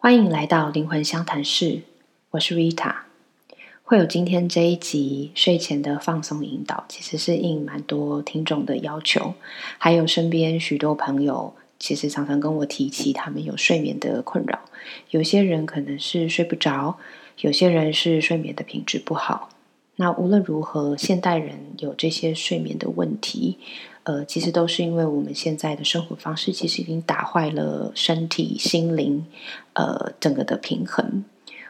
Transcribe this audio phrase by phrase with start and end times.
[0.00, 1.82] 欢迎来到灵魂相谈室，
[2.30, 2.94] 我是 Rita。
[3.82, 9.34] 会有今天这一集睡前的放松引导，其实是应蛮多听众的要求，
[9.76, 14.60] 还有身边许多朋友，其实常常跟我提起他们有睡眠的困扰。
[15.10, 16.96] 有些人可能是睡不着，
[17.40, 19.50] 有些人是睡眠的品质不好。
[19.96, 23.58] 那无论如何，现代人有这些睡眠的问题。
[24.08, 29.26] 呃，其实都是因为我们现在的生活方式，其实已经打坏了身体、心灵，
[29.74, 31.22] 呃，整个的平衡。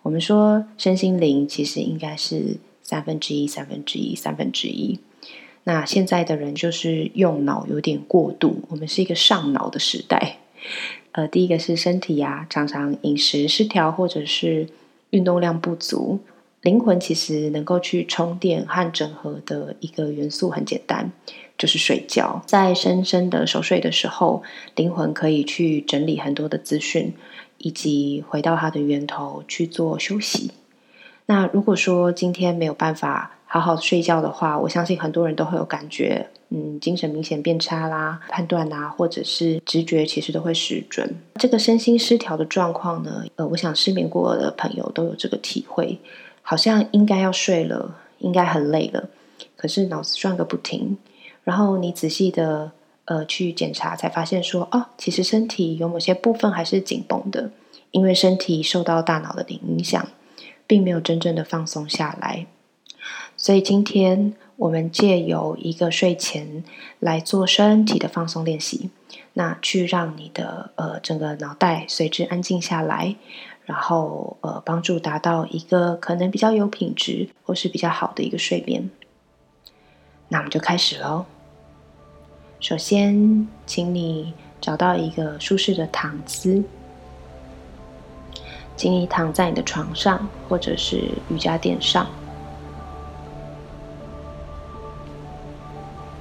[0.00, 4.98] 我们说身心灵其实应该是三分之一、三分之一、三分之一。
[5.64, 10.38] 那现在的人就是用脑有点过度，我们是一个上脑的时代。
[11.10, 14.68] 呃，第一个是身体啊，常常饮食失调或者是
[15.10, 16.20] 运动量不足。
[16.62, 21.10] 灵魂其实能够去充电和整合的一个元素很简单，
[21.58, 22.40] 就是睡觉。
[22.46, 24.44] 在深深的熟睡的时候，
[24.76, 27.14] 灵魂可以去整理很多的资讯，
[27.58, 30.52] 以及回到它的源头去做休息。
[31.26, 41.12] 那如果说今天没有办法好好睡觉的话，我相信很多人都会有感觉，嗯，精神明显变差啦，判断啊，或者是直觉其实都会失准。
[41.40, 45.98] 这个身心失调的状况呢，呃，我想失眠过的朋友都有这个体会。
[46.42, 49.08] 好像应该要睡了，应该很累了，
[49.56, 50.98] 可是脑子转个不停。
[51.44, 52.72] 然后你仔细的
[53.06, 57.50] 呃去检查，才发现说，哦，其实身体有某些部分还是紧绷的，
[57.90, 60.06] 因为身体受到大脑的影响，
[60.66, 62.46] 并没有真正的放松下来。
[63.36, 66.62] 所以今天我们借由一个睡前
[67.00, 68.90] 来做身体的放松练习，
[69.32, 73.16] 那去让你的呃整个脑袋随之安静下来。
[73.64, 78.90] 然后，呃，帮助达到一个可能比较有品质或是比较好的一个睡眠。
[80.28, 81.24] 那我们就开始喽。
[82.58, 86.62] 首先，请你找到一个舒适的躺姿，
[88.76, 92.06] 请你躺在你的床上或者是瑜伽垫上，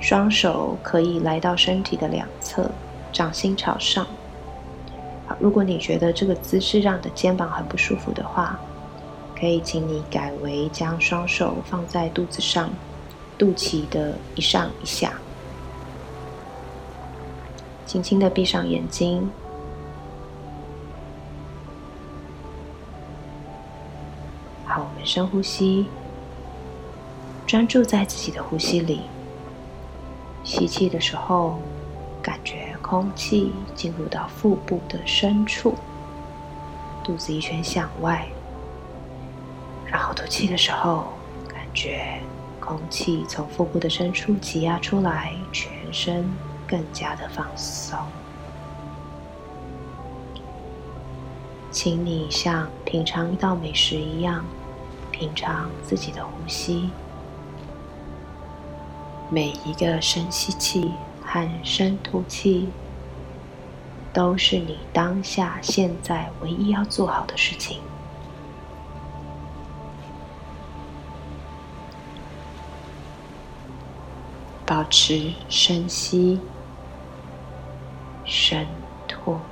[0.00, 2.70] 双手可以来到身体的两侧，
[3.12, 4.06] 掌心朝上。
[5.42, 8.56] 如果你觉得这个姿势让你的肩膀很不舒服的话，
[9.36, 12.70] 可以请你改为将双手放在肚子上，
[13.36, 15.14] 肚脐的一上一下，
[17.84, 19.28] 轻轻的闭上眼睛。
[24.64, 25.86] 好，我们深呼吸，
[27.48, 29.00] 专注在自己的呼吸里，
[30.44, 31.58] 吸气的时候。
[32.22, 35.74] 感觉空气进入到腹部的深处，
[37.02, 38.28] 肚子一圈向外，
[39.86, 41.06] 然后吐气的时候，
[41.48, 42.20] 感觉
[42.60, 46.30] 空气从腹部的深处挤压出来，全身
[46.68, 47.98] 更加的放松。
[51.70, 54.44] 请你像品尝一道美食一样，
[55.10, 56.90] 品尝自己的呼吸，
[59.30, 60.90] 每一个深吸气。
[61.24, 62.68] 和深吐气，
[64.12, 67.78] 都是你当下现在唯一要做好的事情。
[74.66, 76.40] 保持深吸、
[78.24, 78.66] 深
[79.08, 79.51] 吐。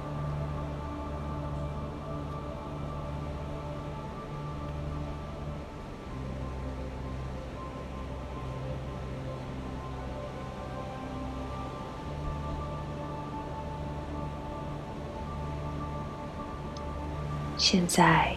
[17.72, 18.34] 现在，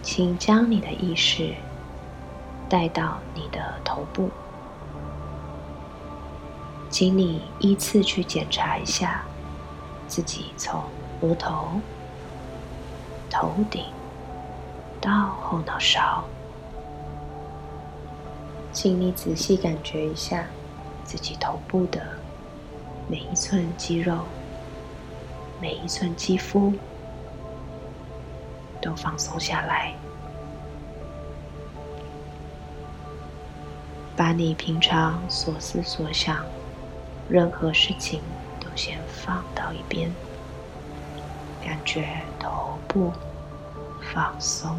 [0.00, 1.52] 请将你的意识
[2.68, 4.30] 带到你的头部，
[6.88, 9.24] 请你依次去检查一下
[10.06, 10.84] 自己从
[11.20, 11.66] 额头、
[13.28, 13.86] 头顶
[15.00, 16.22] 到后脑勺，
[18.72, 20.46] 请你仔细感觉一下
[21.02, 22.00] 自己头部的
[23.08, 24.18] 每一寸肌肉、
[25.60, 26.72] 每一寸肌肤。
[28.84, 29.94] 都放松下来，
[34.14, 36.44] 把你平常所思所想、
[37.30, 38.20] 任何事情
[38.60, 40.12] 都先放到一边，
[41.64, 42.06] 感觉
[42.38, 43.10] 头部
[44.12, 44.78] 放松。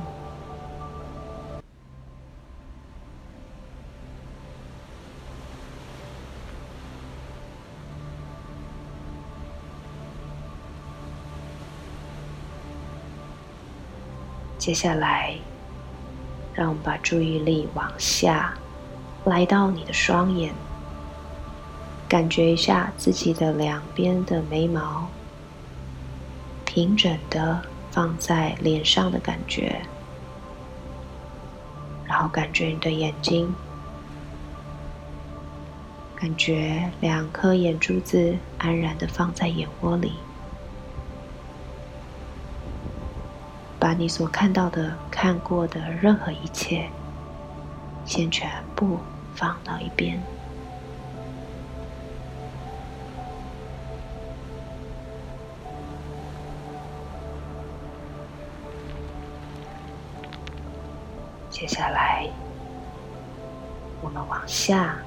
[14.66, 15.36] 接下来，
[16.56, 18.56] 让我们把注意力往下，
[19.24, 20.56] 来到你的双眼，
[22.10, 25.08] 感觉一下自己的两边的眉毛
[26.66, 29.84] 平整的放在脸上的感觉，
[32.08, 33.54] 然后感觉你的眼睛，
[36.16, 40.14] 感觉两颗眼珠子安然的放在眼窝里，
[43.98, 46.90] 你所看到的、看过的任何一切，
[48.06, 49.00] 先全部
[49.34, 50.22] 放到一边。
[61.50, 62.28] 接下来，
[64.02, 64.98] 我们往下，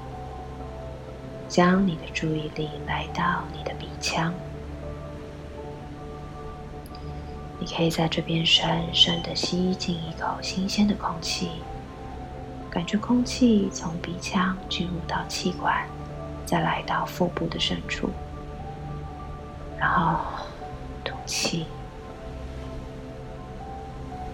[1.46, 4.32] 将你的注意力来到你的鼻腔。
[7.74, 11.50] 可以在这边深深的吸进一口新鲜的空气，
[12.70, 15.86] 感觉空气从鼻腔进入到气管，
[16.44, 18.10] 再来到腹部的深处，
[19.78, 20.18] 然后
[21.04, 21.66] 吐气。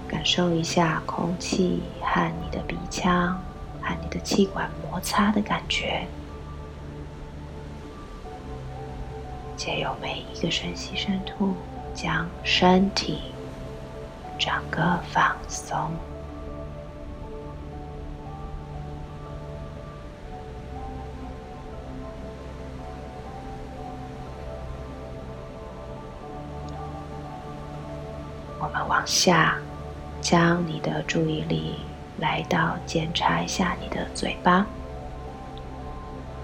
[0.06, 3.42] 感受一下空气和你的鼻腔
[3.82, 6.06] 和你的气管摩擦的感觉，
[9.56, 11.54] 借由每一个深吸深吐，
[11.94, 13.20] 将身体
[14.38, 15.90] 整个放松。
[28.60, 29.56] 我们往下。
[30.24, 31.74] 将你的注意力
[32.18, 34.64] 来到检查一下你的嘴巴，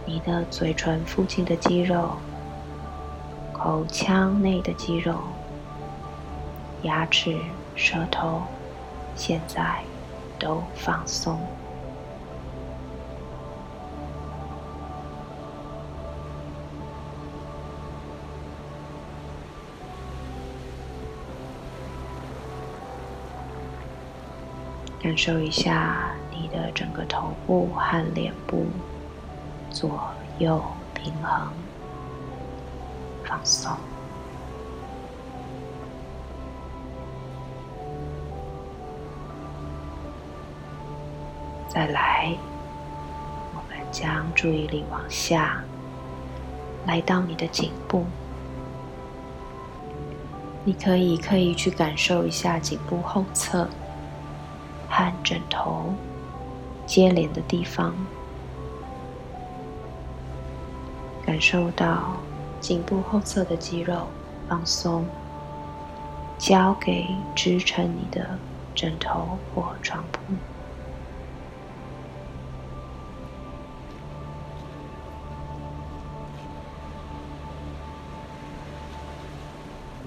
[0.04, 2.10] 你的嘴唇附近的肌肉、
[3.54, 5.18] 口腔内的肌肉、
[6.82, 7.38] 牙齿、
[7.76, 8.42] 舌头，
[9.14, 9.82] 现在
[10.38, 11.38] 都放松。
[25.02, 28.66] 感受一下你的整个头部和脸部，
[29.70, 29.98] 左
[30.38, 30.62] 右
[30.94, 31.48] 平衡，
[33.24, 33.72] 放松。
[41.72, 42.36] 再来，
[43.54, 45.62] 我们将注意力往下，
[46.84, 48.04] 来到你的颈部。
[50.64, 53.68] 你可以刻意去感受一下颈部后侧。
[54.92, 55.94] 和枕头
[56.84, 57.94] 接连的地方，
[61.24, 62.16] 感受到
[62.58, 64.08] 颈部后侧的肌肉
[64.48, 65.06] 放松，
[66.36, 67.06] 交给
[67.36, 68.36] 支撑你的
[68.74, 70.20] 枕头或床铺。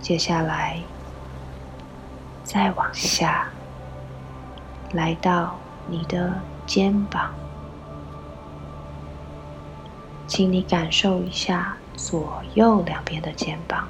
[0.03, 0.81] 接下来，
[2.43, 3.47] 再往下。
[4.91, 5.55] 来到
[5.87, 6.33] 你的
[6.67, 7.33] 肩膀，
[10.27, 13.87] 请你感受一下左右两边的肩膀。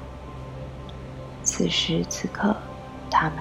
[1.42, 2.56] 此时此刻，
[3.10, 3.38] 它们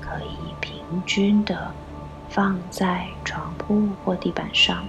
[0.00, 1.72] 可以平均的
[2.28, 4.84] 放在床铺或地板上。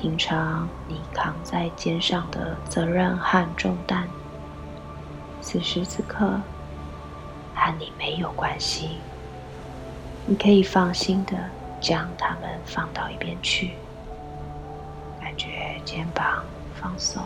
[0.00, 4.08] 平常你扛在肩上的责任和重担，
[5.42, 6.40] 此时此刻。
[7.54, 8.96] 和你没有关系，
[10.24, 11.36] 你可以放心的
[11.78, 13.72] 将它们放到一边去，
[15.20, 16.42] 感觉肩膀
[16.74, 17.22] 放松，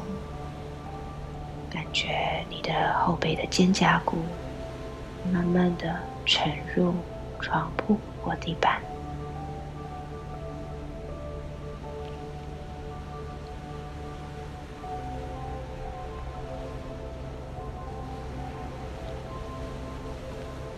[1.71, 4.17] 感觉你的后背的肩胛骨
[5.33, 5.95] 慢慢的
[6.27, 6.93] 沉入
[7.39, 8.83] 床铺或地板。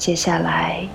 [0.06, 0.88] 接下来，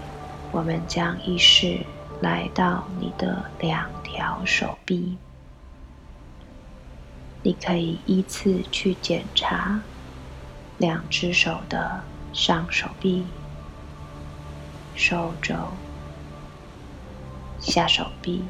[0.53, 1.85] 我们将意识
[2.21, 5.17] 来到你的两条手臂。
[7.43, 9.81] 你可以依次去检查
[10.77, 12.01] 两只手的
[12.31, 13.27] 上手臂、
[14.95, 15.55] 手肘、
[17.59, 18.45] 下手臂、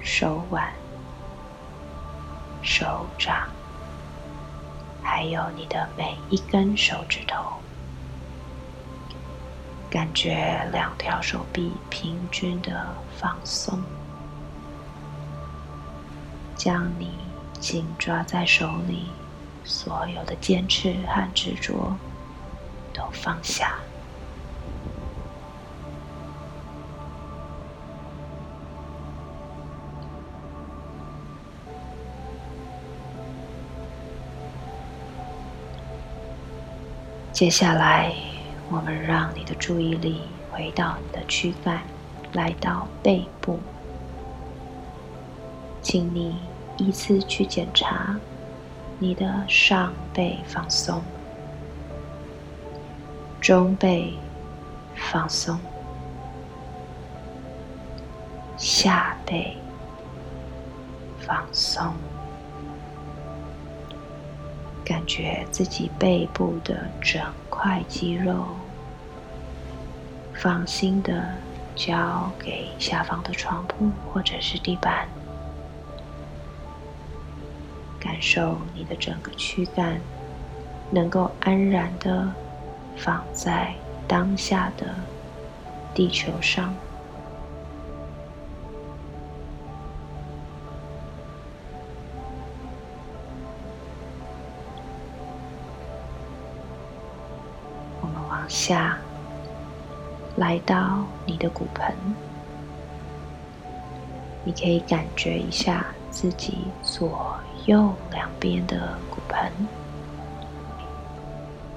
[0.00, 0.72] 手腕、
[2.62, 3.48] 手掌，
[5.02, 7.54] 还有你的每一根手指头。
[9.90, 13.80] 感觉两条手臂平均的放松。
[16.58, 17.12] 将你
[17.60, 19.06] 紧抓在手里
[19.64, 21.96] 所有的坚持和执着
[22.92, 23.78] 都放下。
[37.32, 38.12] 接下来
[38.70, 41.82] 我们让你的注意力回到你的躯干，
[42.32, 43.58] 来到背部，
[45.80, 46.36] 请你
[46.76, 48.14] 依次去检查
[48.98, 51.02] 你的上背放松，
[53.40, 54.12] 中背
[54.94, 55.58] 放松，
[58.58, 59.56] 下背
[61.20, 61.94] 放松。
[64.84, 67.22] 感觉自己背部的整
[67.60, 68.46] 块肌肉，
[70.32, 71.28] 放心的
[71.74, 75.08] 交给下方的床铺或者是地板，
[77.98, 80.00] 感受你的整个躯干
[80.88, 82.32] 能够安然的
[82.96, 83.74] 放在
[84.06, 84.94] 当下的
[85.92, 86.72] 地球上。
[98.38, 98.96] 往下，
[100.36, 101.92] 来到你的骨盆，
[104.44, 109.50] 你可以感觉一下自己左右两边的骨盆，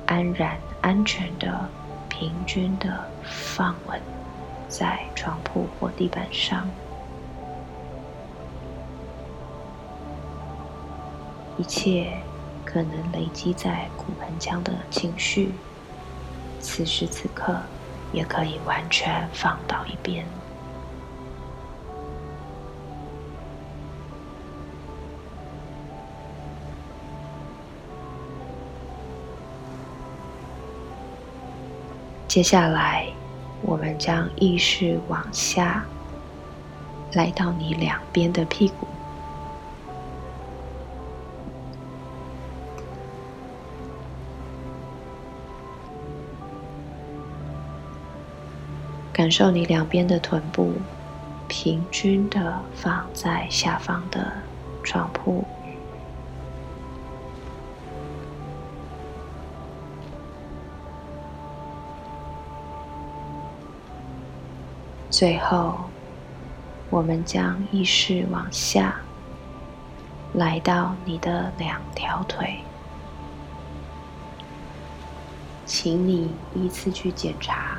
[0.05, 1.67] 安然、安全的、
[2.07, 3.99] 平均的放稳
[4.69, 6.69] 在床铺或地板上，
[11.57, 12.13] 一切
[12.63, 15.51] 可能累积在骨盆腔的情绪。
[16.61, 17.55] 此时此刻，
[18.13, 20.25] 也可以完全放到一边。
[32.27, 33.07] 接下来，
[33.61, 35.83] 我们将意识往下，
[37.11, 38.87] 来到你两边的屁股。
[49.21, 50.73] 感受你两边的臀部
[51.47, 54.33] 平均的放在下方的
[54.81, 55.45] 床铺，
[65.11, 65.75] 最后，
[66.89, 68.95] 我们将意识往下，
[70.33, 72.57] 来到你的两条腿，
[75.67, 77.77] 请你依次去检查。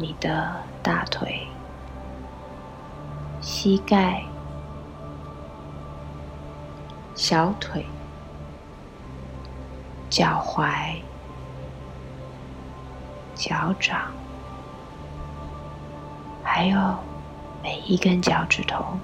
[0.00, 1.44] 你的大腿、
[3.40, 4.22] 膝盖、
[7.16, 7.84] 小腿、
[10.08, 11.02] 脚踝、
[13.34, 14.00] 脚掌，
[16.44, 16.78] 还有
[17.60, 19.00] 每一根脚趾头，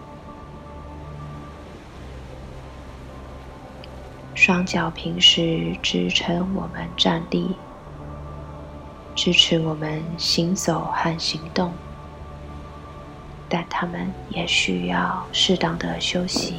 [4.32, 7.63] 双脚平时支撑我们站立。
[9.24, 11.72] 支持我们行走和行动，
[13.48, 16.56] 但他们也需要适当的休息。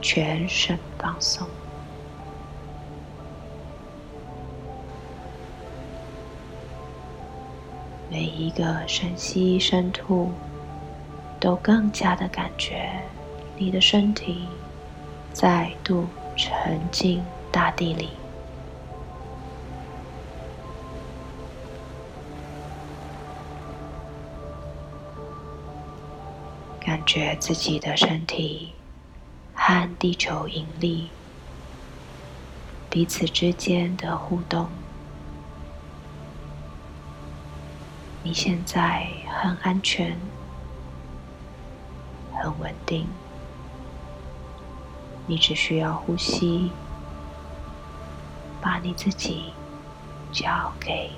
[0.00, 1.46] 全身放松，
[8.08, 10.32] 每一个深吸深吐，
[11.38, 12.90] 都更加的感觉
[13.58, 14.48] 你的身体
[15.34, 17.22] 再度沉静。
[17.52, 18.10] 大地里，
[26.80, 28.72] 感觉自己的身体
[29.54, 31.10] 和地球引力
[32.88, 34.68] 彼此之间的互动。
[38.22, 40.16] 你现在很安全，
[42.32, 43.06] 很稳定，
[45.26, 46.70] 你只需要呼吸。
[48.60, 49.52] 把你自己
[50.32, 51.10] 交给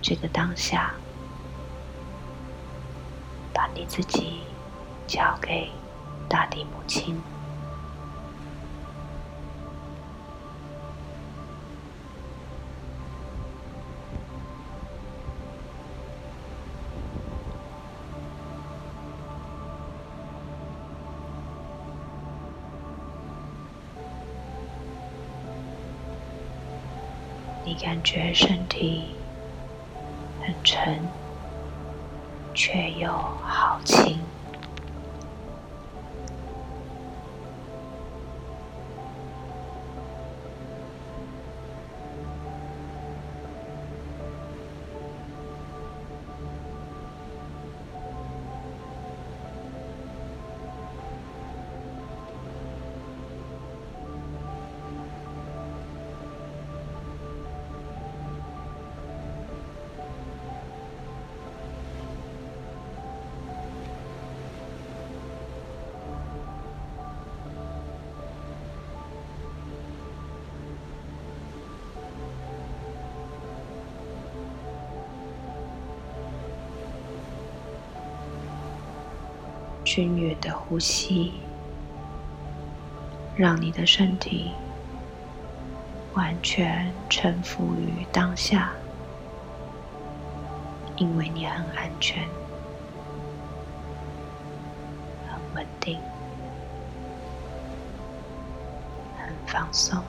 [0.00, 0.94] 这个当下，
[3.52, 4.40] 把你自己
[5.06, 5.70] 交给
[6.28, 7.20] 大地母亲。
[27.82, 29.16] 感觉身体
[30.38, 31.08] 很沉，
[32.52, 33.29] 却又
[79.92, 81.32] 均匀的呼吸，
[83.34, 84.52] 让你的身体
[86.14, 88.70] 完全臣服于当下，
[90.94, 92.22] 因为你很安全、
[95.28, 95.98] 很稳定、
[99.18, 100.00] 很放松。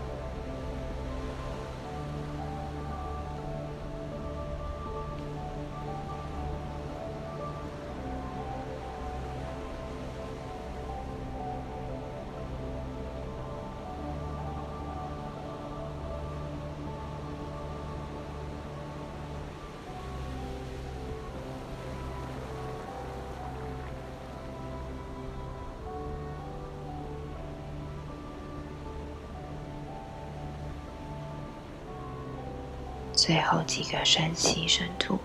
[33.31, 35.17] 最后几个深吸深吐，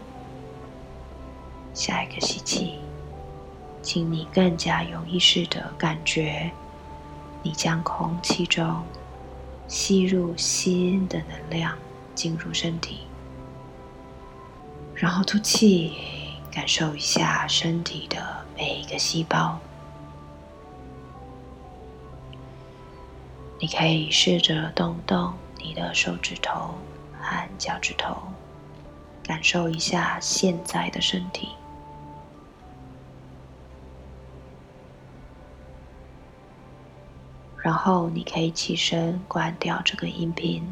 [1.75, 2.79] 下一个吸气，
[3.83, 6.49] 请你更加有意识的感觉，
[7.43, 8.81] 你将空气中
[9.67, 11.77] 吸入新的能量
[12.15, 13.01] 进入身体，
[14.95, 15.93] 然后吐气，
[16.49, 19.59] 感受一下身体的每一个细胞。
[23.59, 26.73] 你可以试着动动你的手指头。
[27.27, 28.17] 按脚趾头，
[29.23, 31.49] 感受一下现在的身体。
[37.57, 40.63] 然后你可以起身关掉这个音频，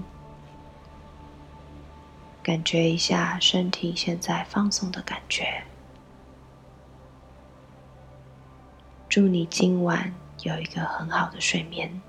[2.40, 5.64] 感觉一下身体现在放松的感觉。
[9.08, 12.00] 祝你今晚有一个很好的睡眠。